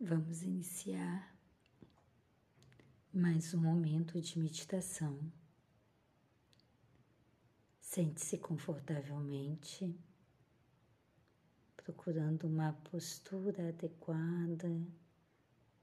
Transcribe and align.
Vamos 0.00 0.42
iniciar 0.42 1.32
mais 3.12 3.54
um 3.54 3.60
momento 3.60 4.20
de 4.20 4.38
meditação. 4.40 5.18
Sente-se 7.80 8.36
confortavelmente, 8.38 9.96
procurando 11.76 12.48
uma 12.48 12.72
postura 12.90 13.68
adequada, 13.68 14.68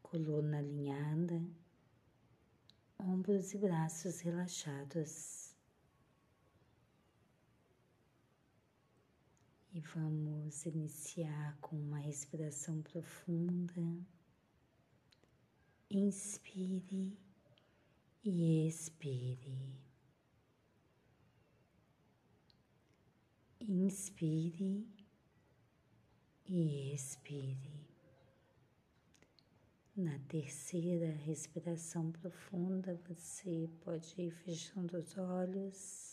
coluna 0.03 0.57
alinhada, 0.57 1.41
ombros 2.99 3.53
e 3.53 3.57
braços 3.57 4.19
relaxados. 4.19 5.50
E 9.73 9.79
vamos 9.79 10.65
iniciar 10.65 11.57
com 11.61 11.77
uma 11.77 11.97
respiração 11.97 12.81
profunda. 12.81 14.05
Inspire 15.89 17.17
e 18.21 18.67
expire. 18.67 19.79
Inspire 23.61 24.85
e 26.45 26.93
expire. 26.93 27.87
Na 29.95 30.19
terceira 30.27 31.11
respiração 31.11 32.11
profunda, 32.11 32.99
você 33.07 33.69
pode 33.85 34.21
ir 34.21 34.31
fechando 34.31 34.97
os 34.97 35.17
olhos. 35.17 36.11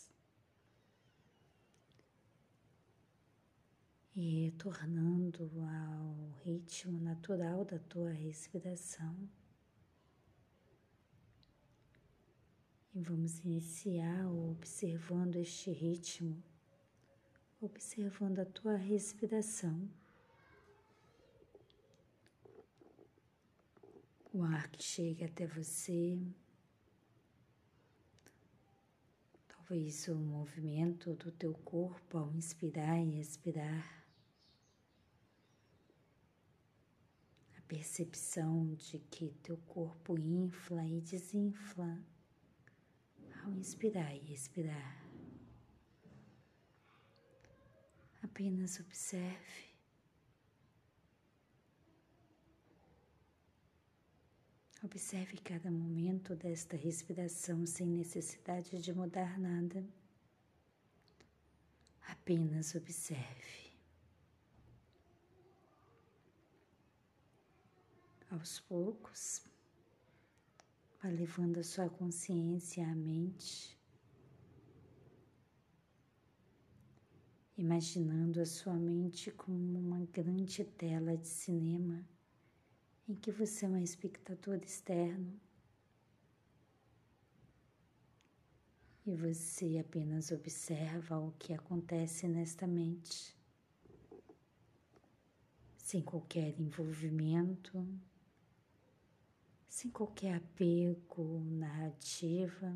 e 4.08 4.08
retornando 4.21 5.49
ao 5.61 6.31
ritmo 6.43 6.99
natural 6.99 7.63
da 7.63 7.79
tua 7.79 8.11
respiração. 8.11 9.15
E 12.93 13.01
vamos 13.01 13.39
iniciar 13.39 14.27
observando 14.27 15.37
este 15.37 15.71
ritmo, 15.71 16.43
observando 17.61 18.39
a 18.39 18.45
tua 18.45 18.75
respiração. 18.75 19.89
O 24.33 24.43
ar 24.43 24.69
que 24.69 24.83
chega 24.83 25.27
até 25.27 25.47
você, 25.47 26.19
talvez 29.47 30.07
o 30.07 30.15
movimento 30.15 31.13
do 31.13 31.31
teu 31.31 31.53
corpo 31.53 32.17
ao 32.17 32.33
inspirar 32.33 32.99
e 32.99 33.19
expirar. 33.19 33.98
Percepção 37.69 38.73
de 38.73 38.97
que 38.97 39.29
teu 39.43 39.55
corpo 39.67 40.17
infla 40.17 40.83
e 40.87 40.99
desinfla 40.99 42.03
ao 43.43 43.53
inspirar 43.53 44.15
e 44.15 44.33
expirar. 44.33 45.05
Apenas 48.23 48.79
observe. 48.79 49.69
Observe 54.81 55.37
cada 55.37 55.69
momento 55.69 56.35
desta 56.35 56.75
respiração 56.75 57.67
sem 57.67 57.85
necessidade 57.85 58.81
de 58.81 58.93
mudar 58.93 59.37
nada. 59.37 59.85
Apenas 62.07 62.73
observe. 62.73 63.68
Aos 68.29 68.59
poucos, 68.59 69.41
vai 71.01 71.11
levando 71.11 71.59
a 71.59 71.63
sua 71.63 71.89
consciência 71.89 72.87
à 72.87 72.93
mente, 72.93 73.77
imaginando 77.57 78.39
a 78.39 78.45
sua 78.45 78.75
mente 78.75 79.31
como 79.31 79.79
uma 79.79 80.05
grande 80.05 80.63
tela 80.63 81.17
de 81.17 81.27
cinema 81.27 82.07
em 83.07 83.15
que 83.15 83.31
você 83.31 83.65
é 83.65 83.69
um 83.69 83.77
espectador 83.77 84.57
externo 84.57 85.39
e 89.05 89.15
você 89.15 89.79
apenas 89.79 90.29
observa 90.29 91.17
o 91.17 91.31
que 91.31 91.51
acontece 91.51 92.27
nesta 92.27 92.67
mente, 92.67 93.35
sem 95.77 96.03
qualquer 96.03 96.59
envolvimento 96.59 97.83
sem 99.69 99.91
qualquer 99.91 100.35
apego, 100.35 101.39
narrativa, 101.45 102.75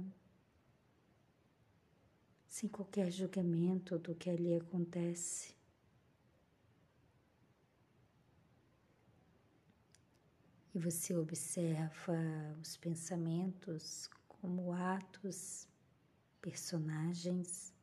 sem 2.47 2.69
qualquer 2.69 3.11
julgamento 3.11 3.97
do 3.97 4.13
que 4.13 4.29
ali 4.29 4.55
acontece. 4.55 5.55
E 10.73 10.79
você 10.79 11.15
observa 11.15 12.15
os 12.61 12.77
pensamentos 12.77 14.07
como 14.27 14.71
atos, 14.71 15.67
personagens, 16.41 17.73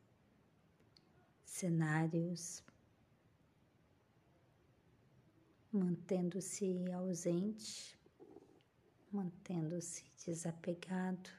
cenários, 1.45 2.63
mantendo-se 5.71 6.91
ausente 6.91 8.00
mantendo-se 9.11 10.05
desapegado, 10.25 11.29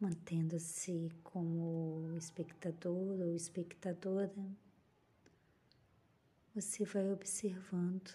mantendo-se 0.00 1.12
como 1.22 2.16
espectador 2.16 3.20
ou 3.20 3.36
espectadora, 3.36 4.34
você 6.54 6.84
vai 6.84 7.12
observando 7.12 8.12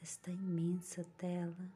esta 0.00 0.30
imensa 0.30 1.04
tela, 1.18 1.72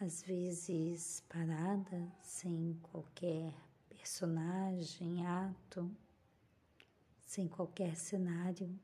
às 0.00 0.22
vezes 0.22 1.22
parada, 1.28 2.10
sem 2.22 2.78
qualquer 2.90 3.54
personagem, 3.90 5.26
ato, 5.26 5.94
sem 7.20 7.46
qualquer 7.46 7.96
cenário 7.96 8.80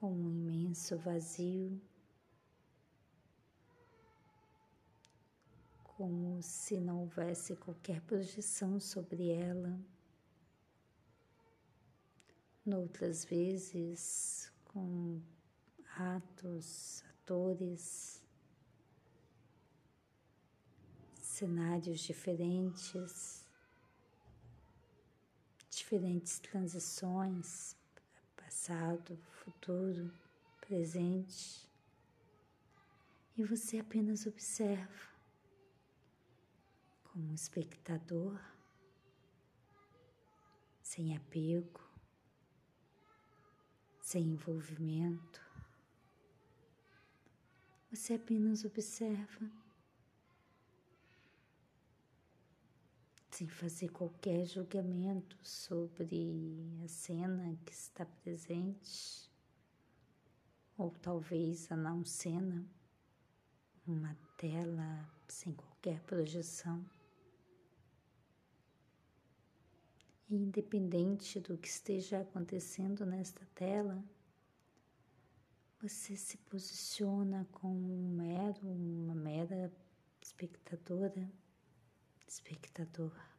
com 0.00 0.10
um 0.10 0.30
imenso 0.30 0.96
vazio, 0.96 1.78
como 5.84 6.42
se 6.42 6.80
não 6.80 7.00
houvesse 7.00 7.54
qualquer 7.54 8.00
projeção 8.00 8.80
sobre 8.80 9.28
ela. 9.28 9.78
Noutras 12.64 13.26
vezes, 13.26 14.50
com 14.64 15.20
atos, 15.98 17.04
atores, 17.10 18.24
cenários 21.20 22.00
diferentes, 22.00 23.46
diferentes 25.68 26.38
transições 26.38 27.78
passado, 28.60 29.16
futuro, 29.42 30.12
presente, 30.60 31.66
e 33.34 33.42
você 33.42 33.78
apenas 33.78 34.26
observa 34.26 35.08
como 37.04 37.32
espectador, 37.32 38.38
sem 40.82 41.16
apego, 41.16 41.80
sem 44.02 44.24
envolvimento. 44.24 45.40
Você 47.90 48.12
apenas 48.12 48.62
observa 48.66 49.50
sem 53.40 53.48
fazer 53.48 53.88
qualquer 53.88 54.44
julgamento 54.44 55.34
sobre 55.42 56.78
a 56.84 56.88
cena 56.88 57.56
que 57.64 57.72
está 57.72 58.04
presente, 58.04 59.30
ou 60.76 60.90
talvez 60.90 61.72
a 61.72 61.76
não 61.76 62.04
cena, 62.04 62.62
uma 63.86 64.14
tela 64.36 65.10
sem 65.26 65.54
qualquer 65.54 66.02
projeção. 66.02 66.84
E 70.28 70.36
independente 70.36 71.40
do 71.40 71.56
que 71.56 71.68
esteja 71.68 72.20
acontecendo 72.20 73.06
nesta 73.06 73.46
tela, 73.54 74.04
você 75.80 76.14
se 76.14 76.36
posiciona 76.36 77.48
como 77.52 77.90
um 77.90 78.16
mero, 78.16 78.68
uma 78.68 79.14
mera 79.14 79.72
espectadora, 80.20 81.26
espectador. 82.28 83.29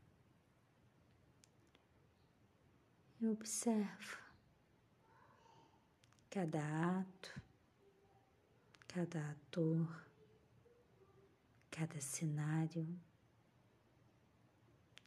E 3.21 3.27
observa 3.27 4.17
cada 6.31 6.99
ato, 6.99 7.41
cada 8.87 9.29
ator, 9.29 10.07
cada 11.69 12.01
cenário, 12.01 12.87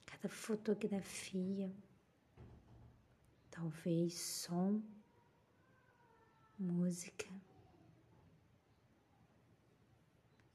cada 0.06 0.28
fotografia, 0.28 1.75
talvez 3.50 4.14
som, 4.14 4.81
música. 6.56 7.26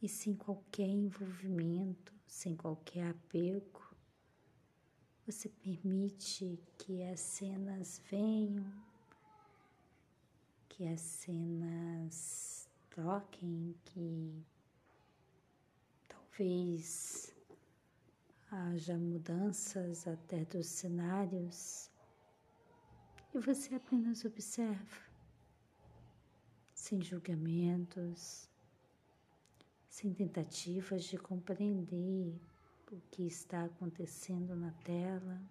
E 0.02 0.08
sem 0.08 0.34
qualquer 0.34 0.88
envolvimento, 0.88 2.14
sem 2.26 2.56
qualquer 2.56 3.10
apego, 3.10 3.89
você 5.32 5.48
permite 5.48 6.60
que 6.80 7.04
as 7.04 7.20
cenas 7.20 8.02
venham, 8.10 8.66
que 10.68 10.88
as 10.88 11.00
cenas 11.00 12.68
troquem, 12.90 13.76
que 13.86 14.44
talvez 16.08 17.32
haja 18.50 18.98
mudanças 18.98 20.08
até 20.08 20.44
dos 20.46 20.66
cenários 20.66 21.92
e 23.32 23.38
você 23.38 23.76
apenas 23.76 24.26
observa, 24.26 25.04
sem 26.74 27.04
julgamentos, 27.04 28.50
sem 29.88 30.12
tentativas 30.12 31.04
de 31.04 31.20
compreender 31.20 32.34
o 32.92 33.02
que 33.12 33.24
está 33.24 33.66
acontecendo 33.66 34.56
na 34.56 34.72
tela. 34.84 35.42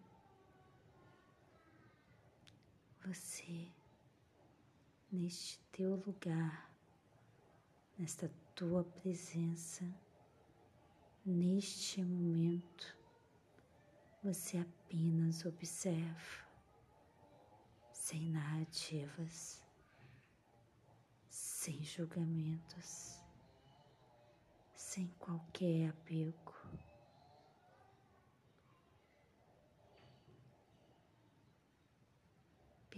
Você, 3.07 3.69
neste 5.11 5.59
teu 5.73 5.97
lugar, 6.07 6.71
nesta 7.99 8.31
tua 8.55 8.85
presença, 8.85 9.85
neste 11.25 12.03
momento, 12.03 12.97
você 14.23 14.59
apenas 14.59 15.45
observa, 15.45 16.47
sem 17.93 18.31
narrativas, 18.31 19.63
sem 21.29 21.83
julgamentos 21.83 23.19
sem 24.99 25.07
qualquer 25.19 25.91
apego. 25.91 26.58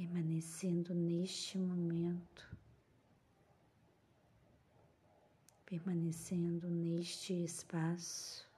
Permanecendo 0.00 0.94
neste 0.94 1.58
momento, 1.58 2.56
permanecendo 5.66 6.70
neste 6.70 7.34
espaço, 7.44 8.48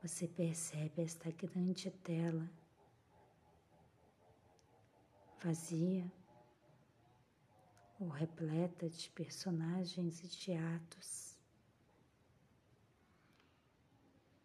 você 0.00 0.28
percebe 0.28 1.02
esta 1.02 1.28
grande 1.32 1.90
tela 1.90 2.48
vazia 5.42 6.08
ou 7.98 8.06
repleta 8.06 8.88
de 8.88 9.10
personagens 9.10 10.22
e 10.22 10.28
de 10.28 10.52
atos 10.52 11.36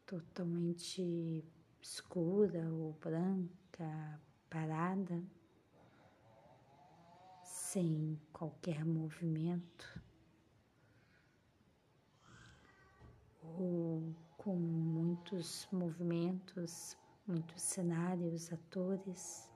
totalmente 0.07 1.45
escura 1.79 2.67
ou 2.73 2.93
branca, 2.93 4.19
parada, 4.49 5.23
sem 7.43 8.19
qualquer 8.31 8.85
movimento, 8.85 10.01
ou 13.41 14.15
com 14.37 14.55
muitos 14.55 15.67
movimentos, 15.71 16.97
muitos 17.27 17.61
cenários, 17.61 18.53
atores. 18.53 19.49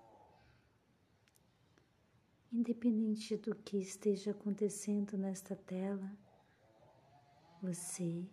Independente 2.51 3.37
do 3.37 3.53
que 3.55 3.77
esteja 3.77 4.31
acontecendo 4.31 5.15
nesta 5.17 5.55
tela, 5.55 6.11
você, 7.61 8.27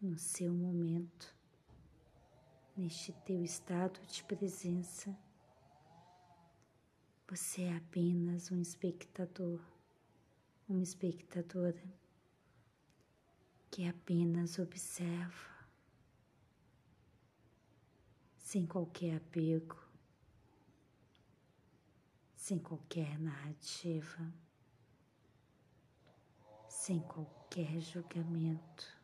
no 0.00 0.18
seu 0.18 0.52
momento, 0.52 1.34
neste 2.76 3.12
teu 3.24 3.42
estado 3.42 3.98
de 4.06 4.22
presença, 4.24 5.16
você 7.30 7.62
é 7.62 7.76
apenas 7.76 8.50
um 8.50 8.60
espectador, 8.60 9.60
uma 10.68 10.82
espectadora 10.82 11.80
que 13.70 13.86
apenas 13.86 14.58
observa, 14.58 15.68
sem 18.36 18.66
qualquer 18.66 19.18
apego, 19.18 19.80
sem 22.34 22.58
qualquer 22.58 23.16
narrativa, 23.20 24.34
sem 26.68 26.98
qualquer 26.98 27.80
julgamento, 27.80 29.00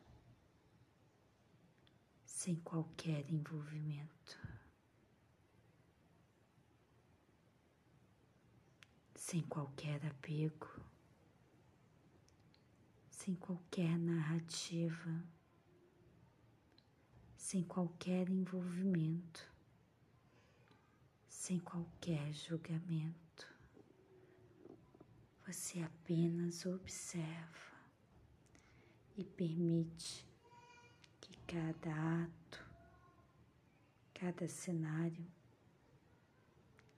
sem 2.25 2.57
qualquer 2.57 3.31
envolvimento, 3.31 4.56
sem 9.29 9.41
qualquer 9.41 10.05
apego, 10.05 10.69
sem 13.09 13.35
qualquer 13.35 13.99
narrativa, 13.99 15.21
sem 17.35 17.61
qualquer 17.61 18.29
envolvimento. 18.29 19.51
Sem 21.27 21.59
qualquer 21.59 22.31
julgamento. 22.31 23.53
Você 25.45 25.81
apenas 25.81 26.65
observa 26.65 27.81
e 29.17 29.25
permite 29.25 30.25
que 31.19 31.37
cada 31.45 32.23
ato, 32.23 32.65
cada 34.13 34.47
cenário, 34.47 35.27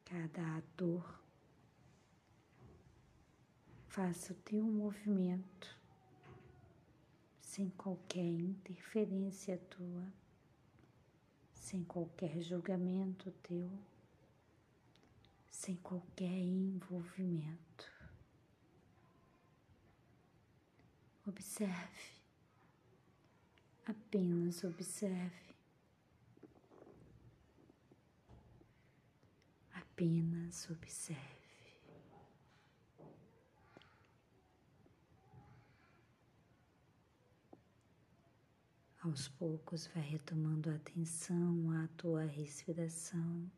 cada 0.05 0.57
ator 0.57 1.19
faça 3.89 4.33
o 4.33 4.35
teu 4.35 4.63
movimento 4.63 5.75
sem 7.41 7.69
qualquer 7.71 8.23
interferência 8.23 9.57
tua, 9.69 10.13
sem 11.55 11.83
qualquer 11.83 12.39
julgamento 12.39 13.31
teu, 13.43 13.69
sem 15.49 15.75
qualquer 15.77 16.31
envolvimento. 16.31 17.91
Observe, 21.25 22.21
apenas 23.85 24.63
observe, 24.63 25.55
apenas 29.73 30.69
observe. 30.69 31.38
Aos 39.01 39.27
poucos 39.27 39.87
vai 39.87 40.03
retomando 40.03 40.69
a 40.69 40.75
atenção 40.75 41.71
à 41.71 41.87
tua 41.97 42.25
respiração 42.25 43.49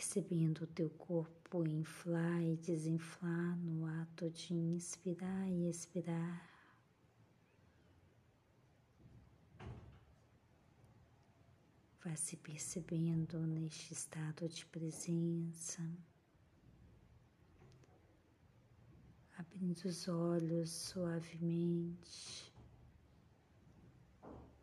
percebendo 0.00 0.64
o 0.64 0.66
teu 0.66 0.88
corpo 0.88 1.62
inflar 1.68 2.42
e 2.42 2.56
desinflar 2.56 3.54
no 3.58 3.84
ato 3.84 4.30
de 4.30 4.54
inspirar 4.54 5.46
e 5.50 5.68
expirar. 5.68 6.48
Vá 12.02 12.16
se 12.16 12.34
percebendo 12.38 13.38
neste 13.46 13.92
estado 13.92 14.48
de 14.48 14.64
presença, 14.64 15.86
abrindo 19.36 19.84
os 19.84 20.08
olhos 20.08 20.70
suavemente, 20.70 22.49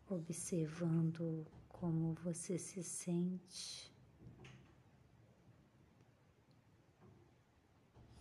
observando 0.09 1.45
como 1.69 2.13
você 2.23 2.57
se 2.57 2.83
sente. 2.83 3.97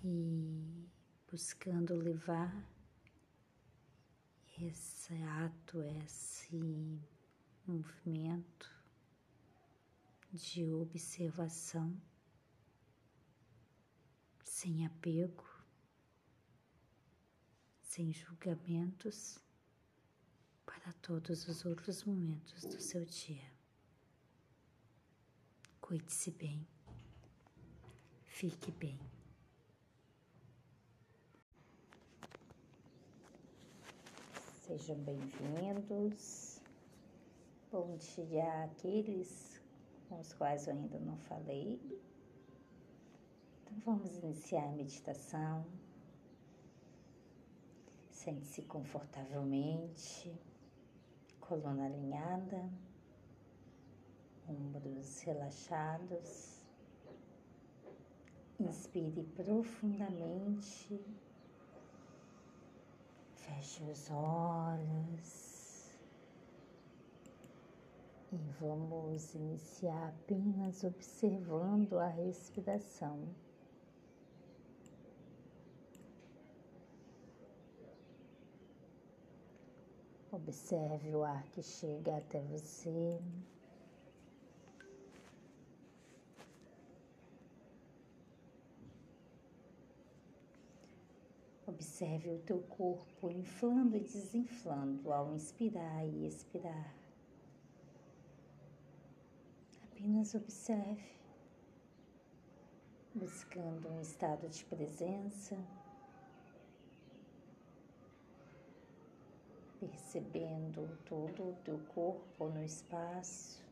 e 0.09 0.89
buscando 1.29 1.97
levar 1.97 2.55
esse 4.61 5.15
ato, 5.23 5.83
esse 6.05 7.01
movimento 7.67 8.71
de 10.33 10.71
observação 10.71 12.01
sem 14.45 14.87
apego, 14.87 15.45
sem 17.83 18.13
julgamentos 18.13 19.41
para 20.87 20.93
todos 21.03 21.49
os 21.49 21.65
outros 21.65 22.05
momentos 22.05 22.63
do 22.63 22.81
seu 22.81 23.05
dia. 23.05 23.51
Cuide-se 25.81 26.31
bem, 26.31 26.65
fique 28.23 28.71
bem. 28.71 28.97
Sejam 34.63 34.97
bem-vindos. 34.99 36.61
Bom 37.73 37.97
dia 37.97 38.63
àqueles 38.63 39.61
com 40.09 40.21
os 40.21 40.33
quais 40.35 40.69
eu 40.69 40.75
ainda 40.75 41.01
não 41.01 41.17
falei. 41.17 41.81
Então 43.65 43.77
vamos 43.85 44.15
iniciar 44.19 44.63
a 44.63 44.71
meditação. 44.71 45.67
Sente-se 48.13 48.63
confortavelmente, 48.63 50.33
coluna 51.49 51.87
alinhada, 51.87 52.69
ombros 54.49 55.21
relaxados. 55.23 56.57
Inspire 58.59 59.23
profundamente 59.35 60.99
Feche 63.47 63.83
os 63.85 64.11
olhos 64.11 65.87
e 68.33 68.37
vamos 68.61 69.35
iniciar 69.35 70.09
apenas 70.09 70.83
observando 70.83 71.99
a 71.99 72.09
respiração. 72.09 73.29
Observe 80.37 81.15
o 81.15 81.25
ar 81.25 81.43
que 81.47 81.63
chega 81.63 82.19
até 82.19 82.43
você. 82.43 83.19
Observe 91.67 92.33
o 92.33 92.39
teu 92.41 92.61
corpo 92.61 93.31
inflando 93.31 93.97
e 93.97 94.01
desinflando 94.01 95.11
ao 95.11 95.35
inspirar 95.35 96.05
e 96.07 96.27
expirar. 96.27 96.95
Apenas 99.85 100.35
observe, 100.35 101.17
buscando 103.15 103.89
um 103.89 104.03
estado 104.03 104.47
de 104.51 104.63
presença, 104.67 105.57
percebendo 109.89 110.99
todo 111.05 111.51
o 111.51 111.57
teu 111.65 111.79
corpo 111.95 112.49
no 112.49 112.63
espaço, 112.63 113.63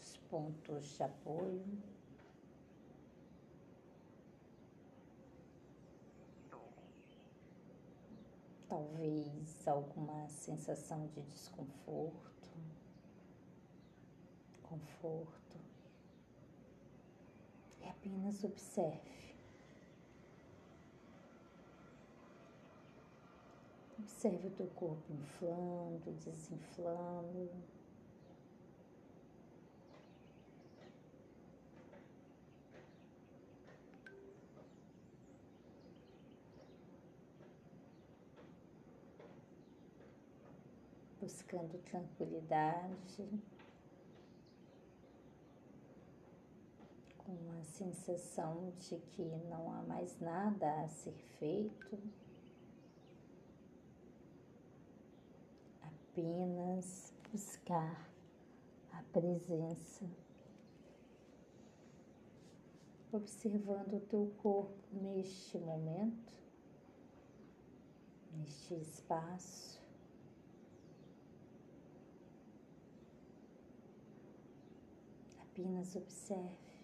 os 0.00 0.16
pontos 0.28 0.96
de 0.96 1.02
apoio. 1.02 1.64
talvez 8.68 9.66
alguma 9.66 10.28
sensação 10.28 11.06
de 11.06 11.22
desconforto, 11.22 12.50
conforto. 14.62 15.56
E 17.80 17.88
apenas 17.88 18.42
observe. 18.44 19.25
Observe 24.06 24.46
o 24.46 24.50
teu 24.52 24.68
corpo 24.68 25.12
inflando, 25.12 26.12
desinflando. 26.24 27.50
buscando 41.20 41.76
tranquilidade, 41.82 43.28
com 47.18 47.36
a 47.58 47.64
sensação 47.64 48.72
de 48.78 48.96
que 49.10 49.24
não 49.50 49.72
há 49.72 49.82
mais 49.82 50.16
nada 50.20 50.82
a 50.82 50.86
ser 50.86 51.16
feito, 51.40 51.98
apenas 56.16 57.12
buscar 57.30 58.10
a 58.90 59.02
presença, 59.12 60.08
observando 63.12 63.96
o 63.98 64.00
teu 64.00 64.32
corpo 64.38 64.72
neste 64.92 65.58
momento, 65.58 66.32
neste 68.32 68.74
espaço. 68.76 69.78
Apenas 75.42 75.94
observe, 75.96 76.78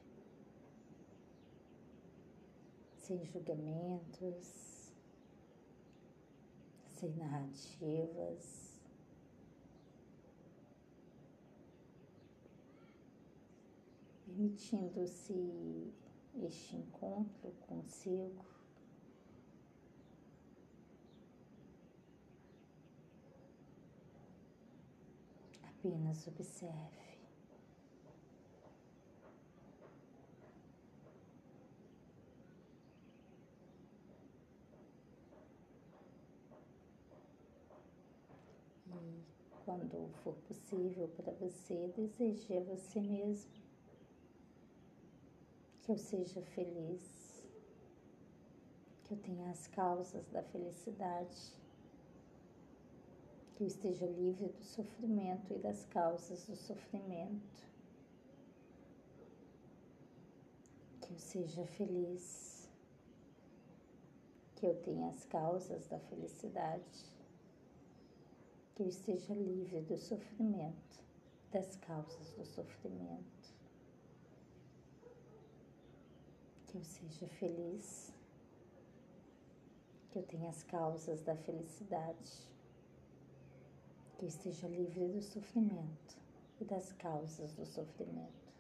sem 2.98 3.24
julgamentos, 3.24 4.92
sem 6.86 7.10
narrativas. 7.16 8.71
Permitindo-se 14.42 15.94
este 16.42 16.74
encontro 16.74 17.52
consigo. 17.68 18.44
Apenas 25.62 26.26
observe. 26.26 27.02
quando 39.64 40.10
for 40.24 40.34
possível 40.48 41.08
para 41.16 41.32
você, 41.34 41.86
deseje 41.96 42.58
a 42.58 42.60
você 42.60 43.00
mesmo 43.00 43.61
que 45.92 45.94
eu 45.94 45.98
seja 45.98 46.40
feliz, 46.40 47.44
que 49.04 49.12
eu 49.12 49.18
tenha 49.18 49.50
as 49.50 49.66
causas 49.66 50.26
da 50.30 50.42
felicidade, 50.42 51.52
que 53.54 53.62
eu 53.62 53.66
esteja 53.66 54.06
livre 54.06 54.48
do 54.48 54.62
sofrimento 54.62 55.52
e 55.52 55.58
das 55.58 55.84
causas 55.84 56.46
do 56.46 56.56
sofrimento, 56.56 57.68
que 61.02 61.12
eu 61.12 61.18
seja 61.18 61.66
feliz, 61.66 62.70
que 64.56 64.64
eu 64.64 64.74
tenha 64.82 65.10
as 65.10 65.26
causas 65.26 65.86
da 65.88 65.98
felicidade 65.98 67.04
que 68.74 68.82
eu 68.82 68.88
esteja 68.88 69.34
livre 69.34 69.82
do 69.82 69.98
sofrimento, 69.98 71.04
das 71.50 71.76
causas 71.76 72.32
do 72.32 72.46
sofrimento, 72.46 73.41
que 76.72 76.78
eu 76.78 76.84
seja 76.84 77.28
feliz, 77.28 78.10
que 80.10 80.18
eu 80.18 80.22
tenha 80.22 80.48
as 80.48 80.62
causas 80.62 81.20
da 81.20 81.36
felicidade, 81.36 82.50
que 84.16 84.24
eu 84.24 84.28
esteja 84.28 84.66
livre 84.68 85.06
do 85.06 85.20
sofrimento 85.20 86.16
e 86.58 86.64
das 86.64 86.90
causas 86.94 87.52
do 87.56 87.66
sofrimento. 87.66 88.50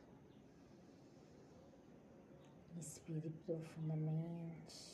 Inspire 2.76 3.30
profundamente. 3.46 4.92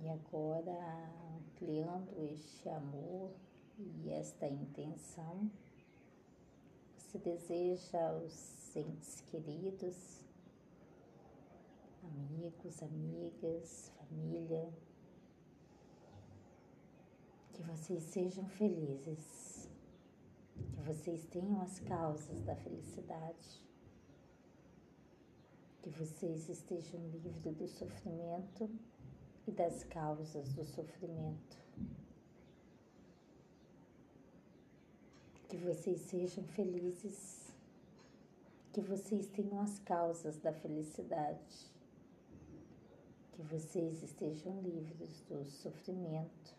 E 0.00 0.08
agora, 0.08 0.72
ampliando 1.36 2.18
este 2.32 2.66
amor 2.70 3.30
e 3.78 4.10
esta 4.10 4.46
intenção, 4.46 5.50
você 7.16 7.18
deseja 7.18 8.10
aos 8.10 8.76
entes 8.76 9.22
queridos, 9.22 10.20
amigos, 12.02 12.82
amigas, 12.82 13.92
família, 13.96 14.70
que 17.52 17.62
vocês 17.62 18.02
sejam 18.04 18.46
felizes, 18.46 19.68
que 20.74 20.80
vocês 20.82 21.24
tenham 21.26 21.60
as 21.62 21.80
causas 21.80 22.42
da 22.42 22.54
felicidade, 22.56 23.62
que 25.82 25.90
vocês 25.90 26.48
estejam 26.48 27.00
livres 27.08 27.56
do 27.56 27.66
sofrimento 27.66 28.68
e 29.46 29.52
das 29.52 29.84
causas 29.84 30.52
do 30.52 30.64
sofrimento. 30.64 31.65
Que 35.48 35.56
vocês 35.56 36.00
sejam 36.00 36.42
felizes, 36.44 37.54
que 38.72 38.80
vocês 38.80 39.28
tenham 39.28 39.60
as 39.60 39.78
causas 39.78 40.36
da 40.38 40.52
felicidade, 40.52 41.70
que 43.32 43.42
vocês 43.42 44.02
estejam 44.02 44.60
livres 44.60 45.22
do 45.28 45.44
sofrimento 45.46 46.56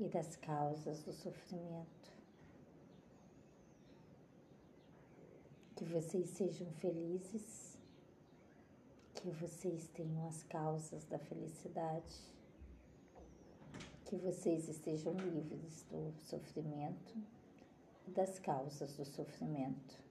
e 0.00 0.08
das 0.08 0.34
causas 0.36 1.02
do 1.04 1.12
sofrimento. 1.12 2.12
Que 5.76 5.84
vocês 5.84 6.30
sejam 6.30 6.70
felizes, 6.72 7.78
que 9.14 9.30
vocês 9.30 9.88
tenham 9.94 10.26
as 10.26 10.42
causas 10.42 11.04
da 11.04 11.18
felicidade, 11.18 12.34
que 14.04 14.16
vocês 14.16 14.68
estejam 14.68 15.12
livres 15.14 15.84
do 15.90 16.12
sofrimento 16.20 17.35
das 18.08 18.38
causas 18.38 18.96
do 18.96 19.04
sofrimento. 19.04 20.04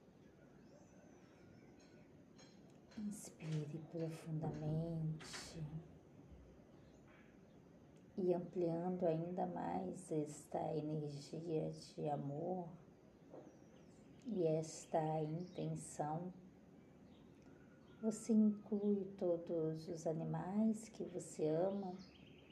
Inspire 2.98 3.78
profundamente 3.90 5.62
e 8.18 8.32
ampliando 8.32 9.06
ainda 9.06 9.46
mais 9.46 10.10
esta 10.10 10.74
energia 10.74 11.70
de 11.70 12.08
amor 12.08 12.66
e 14.26 14.44
esta 14.44 15.22
intenção. 15.22 16.32
Você 18.02 18.32
inclui 18.32 19.04
todos 19.18 19.88
os 19.88 20.06
animais 20.06 20.88
que 20.90 21.04
você 21.04 21.48
ama, 21.48 21.92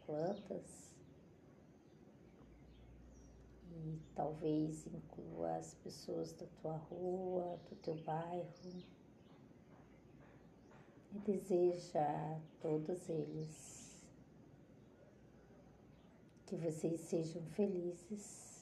plantas, 0.04 0.83
e 3.84 4.00
talvez 4.14 4.86
inclua 4.86 5.56
as 5.56 5.74
pessoas 5.74 6.32
da 6.32 6.46
tua 6.62 6.76
rua, 6.76 7.58
do 7.68 7.76
teu 7.76 7.94
bairro, 7.96 8.48
e 11.12 11.18
deseja 11.20 12.00
a 12.00 12.40
todos 12.60 13.08
eles 13.08 14.04
que 16.46 16.56
vocês 16.56 17.00
sejam 17.00 17.42
felizes 17.46 18.54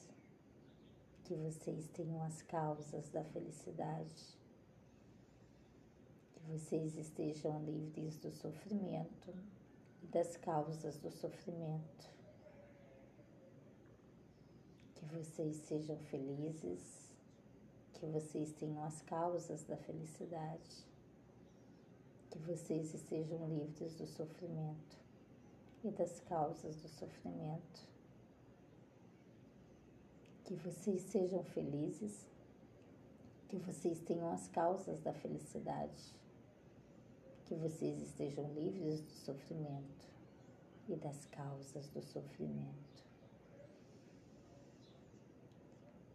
que 1.23 1.35
vocês 1.35 1.87
tenham 1.89 2.21
as 2.23 2.41
causas 2.41 3.09
da 3.09 3.23
felicidade, 3.23 4.37
que 6.33 6.39
vocês 6.51 6.97
estejam 6.97 7.63
livres 7.63 8.17
do 8.17 8.29
sofrimento 8.29 9.33
e 10.01 10.07
das 10.07 10.35
causas 10.37 10.97
do 10.97 11.09
sofrimento, 11.09 12.09
que 14.95 15.02
vocês 15.13 15.55
sejam 15.67 15.97
felizes, 15.97 17.13
que 17.93 18.05
vocês 18.07 18.51
tenham 18.53 18.83
as 18.83 19.01
causas 19.01 19.63
da 19.63 19.77
felicidade, 19.77 20.85
que 22.29 22.39
vocês 22.39 22.93
estejam 22.93 23.47
livres 23.47 23.95
do 23.95 24.07
sofrimento 24.07 24.97
e 25.83 25.91
das 25.91 26.19
causas 26.21 26.75
do 26.77 26.89
sofrimento 26.89 27.93
que 30.43 30.55
vocês 30.55 31.01
sejam 31.03 31.43
felizes, 31.43 32.27
que 33.47 33.57
vocês 33.57 33.99
tenham 34.01 34.31
as 34.31 34.47
causas 34.49 34.99
da 35.01 35.13
felicidade, 35.13 36.13
que 37.45 37.55
vocês 37.55 38.01
estejam 38.01 38.51
livres 38.53 39.01
do 39.01 39.11
sofrimento 39.11 40.07
e 40.89 40.95
das 40.95 41.25
causas 41.27 41.87
do 41.89 42.01
sofrimento. 42.01 42.82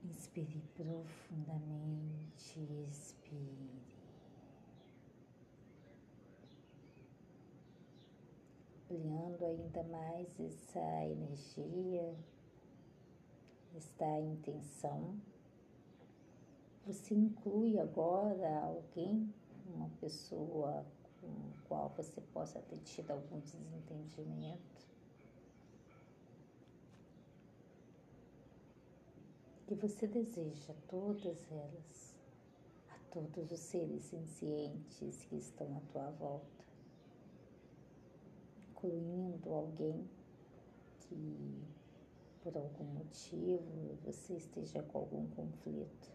Inspire 0.05 0.63
profundamente, 0.75 2.61
expire. 2.91 3.69
Ampliando 8.77 9.45
ainda 9.45 9.83
mais 9.83 10.29
essa 10.41 11.07
energia 11.07 12.17
está 13.77 14.07
a 14.07 14.21
intenção. 14.21 15.21
Você 16.87 17.15
inclui 17.15 17.79
agora 17.79 18.61
alguém, 18.61 19.31
uma 19.67 19.91
pessoa 20.01 20.87
com 21.21 21.53
qual 21.69 21.91
você 21.91 22.21
possa 22.33 22.61
ter 22.61 22.79
tido 22.79 23.11
algum 23.11 23.41
desentendimento. 23.41 24.88
Que 29.69 29.75
você 29.75 30.07
deseja 30.07 30.73
todas 30.89 31.53
elas, 31.53 32.15
a 32.89 32.99
todos 33.13 33.53
os 33.53 33.61
seres 33.61 34.03
sencientes 34.05 35.27
que 35.27 35.37
estão 35.37 35.77
à 35.77 35.81
tua 35.93 36.11
volta, 36.13 36.65
incluindo 38.71 39.53
alguém 39.53 40.09
que 41.01 41.69
por 42.43 42.57
algum 42.57 42.85
motivo 42.95 43.99
você 44.07 44.37
esteja 44.37 44.83
com 44.85 45.01
algum 45.01 45.27
conflito. 45.33 46.13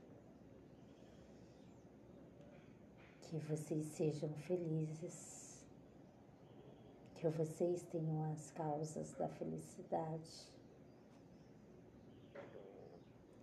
Que 3.21 3.37
vocês 3.37 3.85
sejam 3.85 4.33
felizes, 4.33 5.63
que 7.13 7.29
vocês 7.29 7.83
tenham 7.83 8.31
as 8.31 8.49
causas 8.49 9.13
da 9.13 9.29
felicidade, 9.29 10.52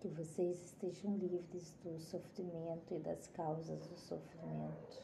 que 0.00 0.08
vocês 0.08 0.60
estejam 0.64 1.16
livres 1.16 1.76
do 1.84 1.98
sofrimento 2.00 2.94
e 2.94 2.98
das 2.98 3.28
causas 3.28 3.86
do 3.86 3.96
sofrimento. 3.96 5.02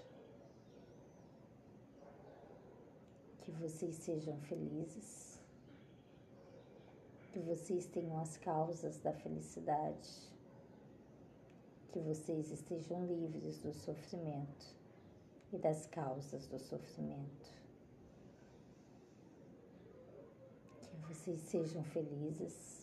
Que 3.41 3.53
vocês 3.53 3.95
sejam 3.97 4.37
felizes 4.41 5.37
que 7.37 7.43
vocês 7.43 7.85
tenham 7.85 8.19
as 8.19 8.39
causas 8.39 8.99
da 9.01 9.13
felicidade, 9.13 10.09
que 11.93 12.01
vocês 12.01 12.51
estejam 12.51 13.05
livres 13.05 13.59
do 13.59 13.75
sofrimento 13.75 14.75
e 15.53 15.59
das 15.59 15.85
causas 15.85 16.47
do 16.47 16.59
sofrimento. 16.59 17.53
Que 20.81 20.97
vocês 21.09 21.43
sejam 21.43 21.85
felizes, 21.85 22.76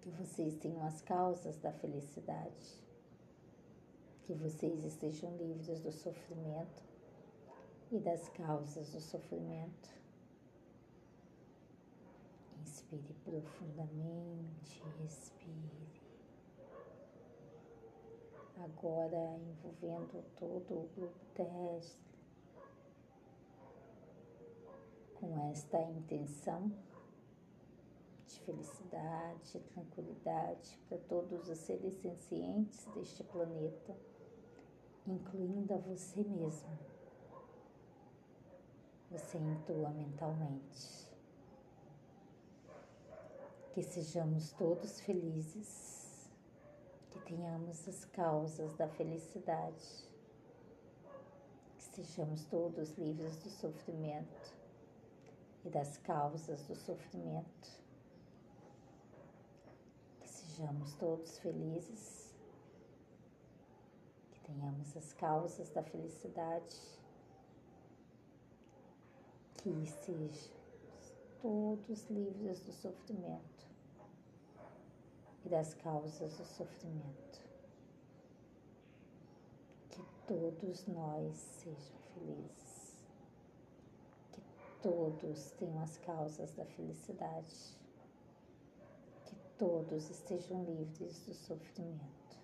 que 0.00 0.10
vocês 0.10 0.56
tenham 0.56 0.84
as 0.86 1.00
causas 1.02 1.56
da 1.58 1.72
felicidade, 1.72 2.84
que 4.22 4.34
vocês 4.34 4.84
estejam 4.84 5.36
livres 5.36 5.80
do 5.80 5.92
sofrimento 5.92 6.82
e 7.90 7.98
das 7.98 8.28
causas 8.30 8.90
do 8.90 9.00
sofrimento 9.00 9.98
Inspire 12.68 13.14
profundamente, 13.24 14.82
respire. 15.00 16.02
Agora 18.56 19.38
envolvendo 19.38 20.24
todo 20.36 20.74
o 20.74 20.88
grupo 20.96 21.24
terrestre 21.34 22.18
com 25.14 25.50
esta 25.50 25.80
intenção 25.82 26.72
de 28.28 28.40
felicidade, 28.40 29.60
tranquilidade 29.72 30.78
para 30.86 30.98
todos 30.98 31.48
os 31.48 31.58
seres 31.58 31.94
sencientes 32.02 32.84
deste 32.94 33.24
planeta, 33.24 33.96
incluindo 35.06 35.72
a 35.72 35.78
você 35.78 36.22
mesmo. 36.22 36.78
Você 39.10 39.38
intua 39.38 39.88
mentalmente 39.90 41.08
que 43.72 43.82
sejamos 43.82 44.52
todos 44.52 45.00
felizes, 45.00 46.28
que 47.10 47.20
tenhamos 47.20 47.88
as 47.88 48.04
causas 48.06 48.74
da 48.74 48.88
felicidade, 48.88 50.06
que 51.76 51.84
sejamos 51.84 52.44
todos 52.46 52.90
livres 52.98 53.36
do 53.38 53.48
sofrimento 53.48 54.52
e 55.64 55.70
das 55.70 55.96
causas 55.98 56.66
do 56.66 56.74
sofrimento, 56.74 57.87
sejamos 60.58 60.92
todos 60.94 61.38
felizes, 61.38 62.34
que 64.32 64.40
tenhamos 64.40 64.96
as 64.96 65.12
causas 65.12 65.70
da 65.70 65.84
felicidade, 65.84 66.76
que 69.56 69.86
sejamos 69.86 70.50
todos 71.40 72.10
livres 72.10 72.60
do 72.62 72.72
sofrimento 72.72 73.68
e 75.44 75.48
das 75.48 75.74
causas 75.74 76.36
do 76.36 76.44
sofrimento. 76.44 77.38
Que 79.90 80.02
todos 80.26 80.88
nós 80.88 81.36
sejam 81.36 81.98
felizes. 82.14 82.96
Que 84.32 84.42
todos 84.82 85.52
tenham 85.52 85.80
as 85.80 85.96
causas 85.98 86.52
da 86.54 86.64
felicidade. 86.64 87.77
Todos 89.58 90.08
estejam 90.08 90.62
livres 90.62 91.18
do 91.26 91.34
sofrimento 91.34 92.38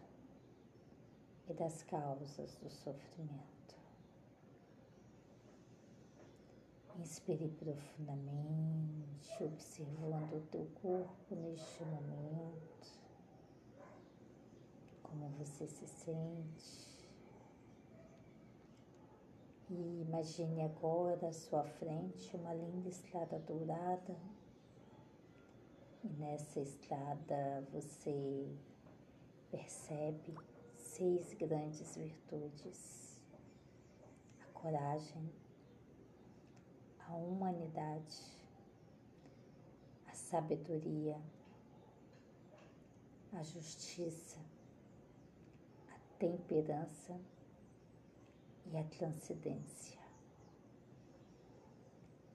e 1.48 1.54
das 1.54 1.80
causas 1.84 2.56
do 2.56 2.68
sofrimento. 2.68 3.76
Inspire 6.98 7.48
profundamente, 7.50 9.44
observando 9.44 10.38
o 10.38 10.40
teu 10.50 10.66
corpo 10.82 11.36
neste 11.36 11.84
momento, 11.84 12.98
como 15.04 15.28
você 15.38 15.68
se 15.68 15.86
sente. 15.86 16.84
E 19.70 20.02
imagine 20.02 20.62
agora 20.62 21.28
à 21.28 21.32
sua 21.32 21.62
frente 21.62 22.34
uma 22.34 22.52
linda 22.52 22.88
estrada 22.88 23.38
dourada. 23.38 24.33
Nessa 26.04 26.60
estrada 26.60 27.66
você 27.72 28.46
percebe 29.50 30.34
seis 30.76 31.32
grandes 31.32 31.96
virtudes: 31.96 33.18
a 34.42 34.52
coragem, 34.52 35.32
a 37.08 37.14
humanidade, 37.14 38.20
a 40.06 40.12
sabedoria, 40.12 41.18
a 43.32 43.42
justiça, 43.42 44.38
a 45.88 45.98
temperança 46.18 47.18
e 48.66 48.76
a 48.76 48.84
transcendência. 48.84 49.98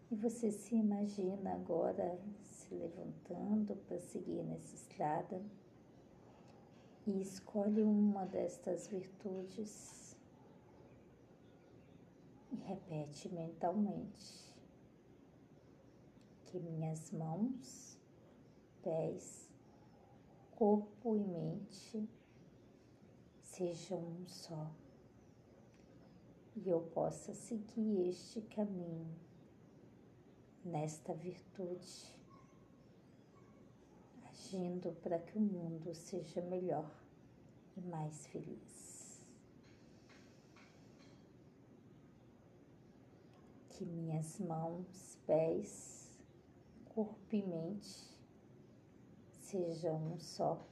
E 0.10 0.15
você 0.15 0.51
se 0.51 0.73
imagina 0.73 1.53
agora 1.53 2.19
se 2.69 2.75
levantando 2.75 3.75
para 3.88 3.99
seguir 3.99 4.43
nessa 4.43 4.75
estrada 4.75 5.41
e 7.08 7.19
escolhe 7.19 7.82
uma 7.82 8.27
destas 8.27 8.88
virtudes 8.88 10.15
e 12.51 12.55
repete 12.58 13.27
mentalmente 13.29 14.55
que 16.45 16.60
minhas 16.60 17.12
mãos, 17.12 17.97
pés, 18.84 19.49
corpo 20.51 21.15
e 21.15 21.23
mente 21.23 22.08
sejam 23.41 23.97
um 23.97 24.27
só 24.27 24.69
e 26.55 26.69
eu 26.69 26.82
possa 26.93 27.34
seguir 27.34 28.10
este 28.10 28.41
caminho 28.41 29.08
nesta 30.63 31.13
virtude, 31.15 32.18
agindo 34.39 34.93
para 35.02 35.19
que 35.19 35.38
o 35.38 35.41
mundo 35.41 35.93
seja 35.93 36.41
melhor 36.41 36.89
e 37.75 37.82
mais 37.82 38.25
feliz. 38.28 39.21
Que 43.69 43.86
minhas 43.86 44.39
mãos, 44.39 45.17
pés, 45.28 46.10
corpo 46.86 47.36
e 47.36 47.43
mente 47.43 48.17
sejam 49.30 50.13
um 50.13 50.19
só. 50.19 50.65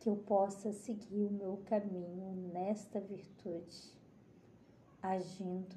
Que 0.00 0.08
eu 0.08 0.16
possa 0.16 0.72
seguir 0.72 1.24
o 1.24 1.30
meu 1.30 1.56
caminho 1.66 2.34
nesta 2.52 3.00
virtude, 3.00 3.92
agindo 5.02 5.76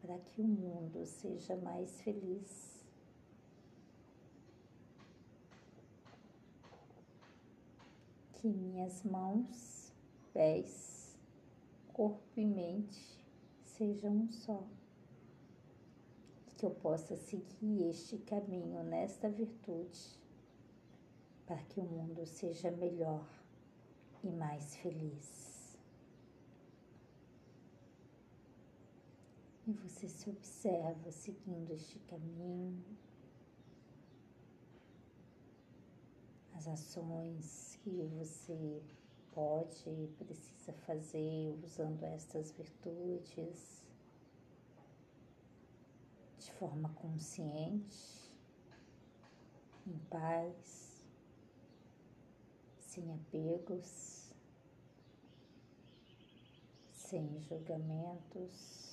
para 0.00 0.18
que 0.18 0.40
o 0.40 0.44
mundo 0.44 1.04
seja 1.04 1.56
mais 1.56 2.00
feliz. 2.00 2.71
Que 8.42 8.48
minhas 8.48 9.04
mãos, 9.04 9.92
pés, 10.32 11.16
corpo 11.92 12.20
e 12.36 12.44
mente 12.44 13.24
sejam 13.62 14.12
um 14.12 14.32
só 14.32 14.66
que 16.56 16.66
eu 16.66 16.72
possa 16.72 17.14
seguir 17.14 17.88
este 17.88 18.18
caminho 18.18 18.82
nesta 18.82 19.30
virtude, 19.30 20.18
para 21.46 21.62
que 21.62 21.78
o 21.78 21.84
mundo 21.84 22.26
seja 22.26 22.68
melhor 22.72 23.24
e 24.24 24.30
mais 24.32 24.74
feliz. 24.74 25.78
E 29.68 29.72
você 29.72 30.08
se 30.08 30.28
observa 30.28 31.12
seguindo 31.12 31.72
este 31.72 32.00
caminho, 32.00 32.82
as 36.62 36.68
ações 36.68 37.76
que 37.82 37.90
você 38.04 38.82
pode 39.32 39.88
e 39.88 40.06
precisa 40.16 40.72
fazer 40.72 41.58
usando 41.64 42.04
estas 42.04 42.52
virtudes 42.52 43.82
de 46.38 46.52
forma 46.52 46.88
consciente, 46.90 48.30
em 49.86 49.98
paz, 50.08 51.02
sem 52.78 53.12
apegos, 53.12 54.32
sem 56.92 57.40
julgamentos. 57.40 58.92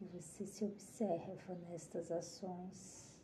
E 0.00 0.07
você 0.20 0.44
se 0.46 0.64
observa 0.64 1.54
nestas 1.70 2.10
ações. 2.10 3.16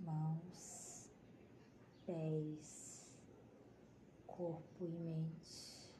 Mãos 0.00 1.10
pés, 2.06 3.12
corpo 4.24 4.84
e 4.84 4.88
mente, 4.88 5.92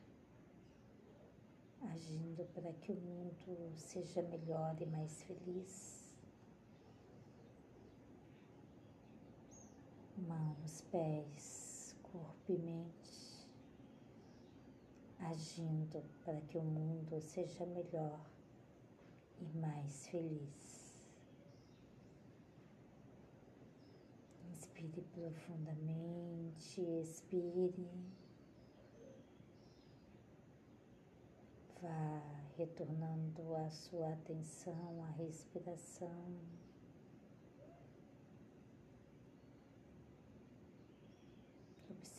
agindo 1.92 2.44
para 2.54 2.72
que 2.74 2.92
o 2.92 2.94
mundo 2.94 3.72
seja 3.74 4.22
melhor 4.22 4.80
e 4.80 4.86
mais 4.86 5.24
feliz. 5.24 6.14
Mãos, 10.18 10.82
pés, 10.92 11.96
corpo 12.12 12.52
e 12.52 12.58
mente, 12.58 13.05
agindo 15.30 16.04
para 16.24 16.40
que 16.42 16.56
o 16.56 16.62
mundo 16.62 17.20
seja 17.20 17.66
melhor 17.66 18.20
e 19.40 19.58
mais 19.58 20.06
feliz. 20.06 20.94
Inspire 24.54 25.02
profundamente, 25.12 26.80
expire. 26.80 27.90
Vá 31.82 32.22
retornando 32.56 33.54
a 33.56 33.68
sua 33.70 34.12
atenção 34.12 35.02
à 35.02 35.10
respiração. 35.10 36.40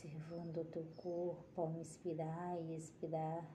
Observando 0.08 0.62
o 0.62 0.66
teu 0.66 0.86
corpo 0.96 1.62
ao 1.62 1.72
inspirar 1.74 2.58
e 2.62 2.76
expirar. 2.76 3.46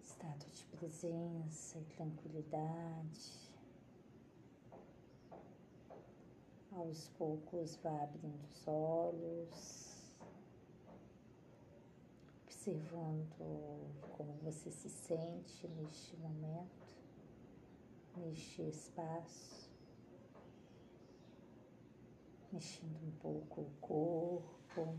Estado 0.00 0.46
de 0.50 0.64
presença 0.64 1.78
e 1.78 1.84
tranquilidade. 1.84 3.52
Aos 6.72 7.08
poucos 7.10 7.76
vá 7.76 8.04
abrindo 8.04 8.42
os 8.50 8.66
olhos, 8.66 10.16
observando 12.46 13.92
como 14.16 14.32
você 14.42 14.70
se 14.70 14.88
sente 14.88 15.68
neste 15.68 16.16
momento, 16.16 16.96
neste 18.16 18.62
espaço, 18.62 19.63
mexendo 22.54 22.96
um 23.04 23.10
pouco 23.18 23.62
o 23.62 23.70
corpo 23.80 24.96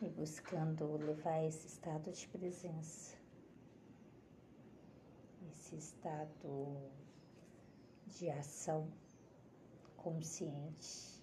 e 0.00 0.08
buscando 0.08 0.96
levar 0.96 1.44
esse 1.44 1.66
estado 1.66 2.10
de 2.10 2.26
presença, 2.28 3.18
esse 5.52 5.76
estado 5.76 6.90
de 8.06 8.30
ação 8.30 8.88
consciente 9.98 11.22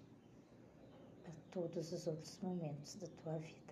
para 1.24 1.34
todos 1.50 1.92
os 1.92 2.06
outros 2.06 2.38
momentos 2.40 2.98
da 2.98 3.08
tua 3.08 3.40
vida. 3.40 3.67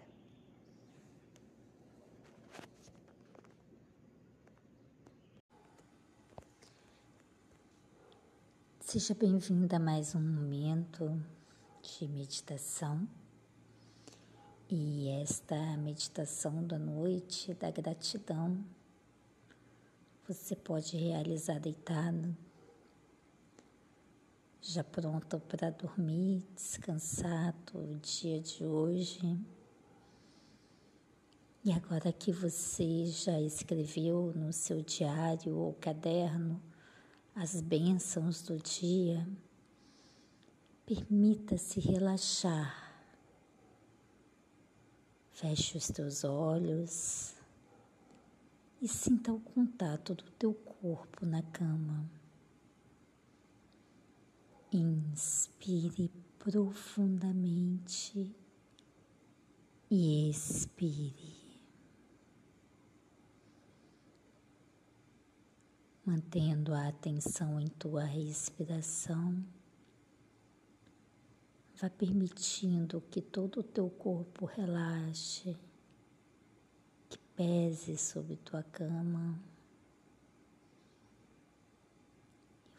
Seja 8.97 9.13
bem-vinda 9.13 9.75
a 9.75 9.79
mais 9.79 10.15
um 10.15 10.21
momento 10.21 11.21
de 11.81 12.07
meditação. 12.07 13.05
E 14.69 15.09
esta 15.21 15.75
meditação 15.75 16.65
da 16.65 16.79
noite 16.79 17.53
da 17.55 17.69
gratidão 17.69 18.63
você 20.25 20.55
pode 20.55 20.95
realizar 20.95 21.59
deitado, 21.59 22.33
já 24.61 24.81
pronto 24.81 25.41
para 25.41 25.71
dormir, 25.71 26.41
descansar 26.55 27.53
o 27.73 27.95
dia 27.95 28.39
de 28.39 28.63
hoje. 28.63 29.37
E 31.65 31.71
agora 31.73 32.13
que 32.13 32.31
você 32.31 33.07
já 33.07 33.41
escreveu 33.41 34.31
no 34.33 34.53
seu 34.53 34.81
diário 34.81 35.53
ou 35.57 35.73
caderno 35.73 36.61
as 37.35 37.59
bênçãos 37.59 38.41
do 38.41 38.57
dia, 38.57 39.27
permita-se 40.85 41.81
relaxar. 41.81 42.81
Feche 45.31 45.77
os 45.77 45.87
teus 45.89 46.23
olhos 46.23 47.35
e 48.81 48.87
sinta 48.87 49.33
o 49.33 49.39
contato 49.41 50.15
do 50.15 50.23
teu 50.31 50.53
corpo 50.53 51.25
na 51.25 51.41
cama. 51.43 52.09
Inspire 54.71 56.09
profundamente 56.39 58.33
e 59.91 60.29
expire. 60.29 61.34
Mantendo 66.05 66.73
a 66.73 66.87
atenção 66.87 67.59
em 67.59 67.67
tua 67.67 68.03
respiração, 68.03 69.43
vá 71.81 71.89
permitindo 71.89 73.01
que 73.09 73.21
todo 73.21 73.61
o 73.61 73.63
teu 73.63 73.89
corpo 73.89 74.45
relaxe, 74.45 75.57
que 77.09 77.17
pese 77.35 77.97
sobre 77.97 78.35
tua 78.37 78.61
cama. 78.61 79.39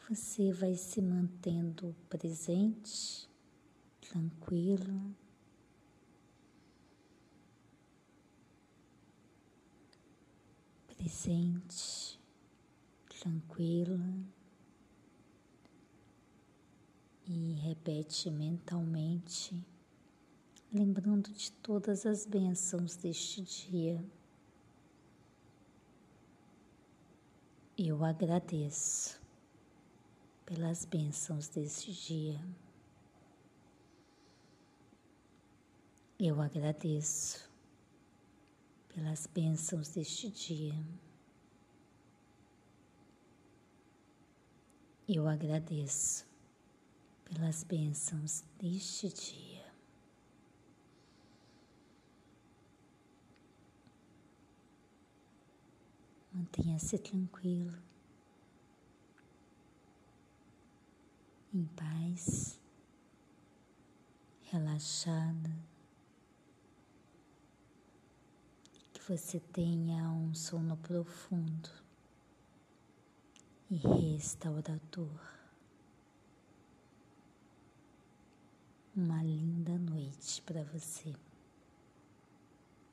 você 0.08 0.52
vai 0.52 0.76
se 0.76 1.02
mantendo 1.02 1.94
presente, 2.08 3.28
tranquilo. 4.00 5.16
Presente, 10.86 12.15
tranquila 13.26 13.98
e 17.26 17.54
repete 17.54 18.30
mentalmente, 18.30 19.66
lembrando 20.72 21.32
de 21.32 21.50
todas 21.50 22.06
as 22.06 22.24
bênçãos 22.24 22.94
deste 22.94 23.42
dia. 23.42 24.00
Eu 27.76 28.04
agradeço 28.04 29.20
pelas 30.44 30.84
bênçãos 30.84 31.48
deste 31.48 31.92
dia. 31.92 32.40
Eu 36.18 36.40
agradeço 36.40 37.50
pelas 38.94 39.26
bênçãos 39.26 39.88
deste 39.88 40.30
dia. 40.30 40.72
Eu 45.08 45.28
agradeço 45.28 46.26
pelas 47.24 47.62
bênçãos 47.62 48.42
deste 48.58 49.08
dia. 49.08 49.64
Mantenha-se 56.32 56.98
tranquilo. 56.98 57.86
em 61.56 61.64
paz, 61.68 62.60
relaxada, 64.42 65.50
que 68.92 69.00
você 69.08 69.40
tenha 69.40 70.10
um 70.10 70.34
sono 70.34 70.76
profundo 70.76 71.85
e 73.70 73.76
restaurador. 73.76 75.08
Uma 78.94 79.22
linda 79.22 79.76
noite 79.78 80.40
para 80.42 80.62
você. 80.64 81.14